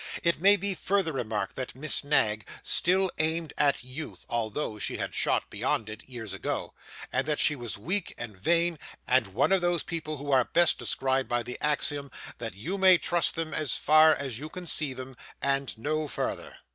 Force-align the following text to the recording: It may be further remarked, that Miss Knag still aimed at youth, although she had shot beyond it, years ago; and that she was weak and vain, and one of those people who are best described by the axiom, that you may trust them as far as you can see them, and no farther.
It 0.23 0.41
may 0.41 0.55
be 0.55 0.73
further 0.73 1.11
remarked, 1.13 1.55
that 1.57 1.75
Miss 1.75 2.03
Knag 2.03 2.47
still 2.63 3.11
aimed 3.19 3.53
at 3.55 3.83
youth, 3.83 4.25
although 4.29 4.79
she 4.79 4.97
had 4.97 5.13
shot 5.13 5.47
beyond 5.51 5.91
it, 5.91 6.09
years 6.09 6.33
ago; 6.33 6.73
and 7.13 7.27
that 7.27 7.37
she 7.37 7.55
was 7.55 7.77
weak 7.77 8.15
and 8.17 8.35
vain, 8.35 8.79
and 9.05 9.27
one 9.27 9.51
of 9.51 9.61
those 9.61 9.83
people 9.83 10.17
who 10.17 10.31
are 10.31 10.43
best 10.45 10.79
described 10.79 11.29
by 11.29 11.43
the 11.43 11.59
axiom, 11.61 12.09
that 12.39 12.55
you 12.55 12.79
may 12.79 12.97
trust 12.97 13.35
them 13.35 13.53
as 13.53 13.75
far 13.77 14.15
as 14.15 14.39
you 14.39 14.49
can 14.49 14.65
see 14.65 14.95
them, 14.95 15.15
and 15.39 15.77
no 15.77 16.07
farther. 16.07 16.57